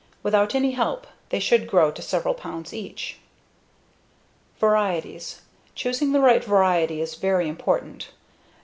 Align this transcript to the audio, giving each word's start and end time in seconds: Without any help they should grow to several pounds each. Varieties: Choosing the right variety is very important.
Without 0.23 0.55
any 0.55 0.71
help 0.71 1.05
they 1.29 1.39
should 1.39 1.67
grow 1.67 1.91
to 1.91 2.01
several 2.01 2.33
pounds 2.33 2.73
each. 2.73 3.17
Varieties: 4.59 5.41
Choosing 5.75 6.11
the 6.11 6.19
right 6.19 6.43
variety 6.43 7.01
is 7.01 7.13
very 7.13 7.47
important. 7.47 8.07